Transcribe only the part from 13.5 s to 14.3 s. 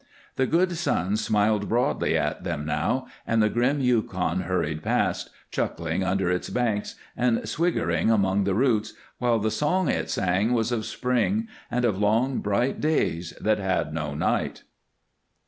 had no